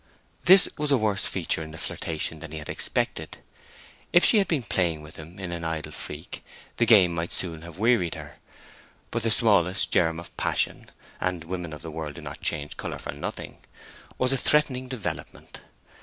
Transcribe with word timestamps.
This 0.45 0.67
was 0.79 0.89
a 0.89 0.97
worse 0.97 1.27
feature 1.27 1.61
in 1.61 1.69
the 1.69 1.77
flirtation 1.77 2.39
than 2.39 2.51
he 2.51 2.57
had 2.57 2.69
expected. 2.69 3.37
If 4.11 4.25
she 4.25 4.39
had 4.39 4.47
been 4.47 4.63
playing 4.63 5.03
with 5.03 5.17
him 5.17 5.37
in 5.37 5.51
an 5.51 5.63
idle 5.63 5.91
freak 5.91 6.43
the 6.77 6.87
game 6.87 7.13
might 7.13 7.31
soon 7.31 7.61
have 7.61 7.77
wearied 7.77 8.15
her; 8.15 8.37
but 9.11 9.21
the 9.21 9.29
smallest 9.29 9.91
germ 9.91 10.19
of 10.19 10.35
passion—and 10.37 11.43
women 11.43 11.71
of 11.71 11.83
the 11.83 11.91
world 11.91 12.15
do 12.15 12.21
not 12.21 12.41
change 12.41 12.77
color 12.77 12.97
for 12.97 13.11
nothing—was 13.11 14.33
a 14.33 14.37
threatening 14.37 14.87
development. 14.87 15.61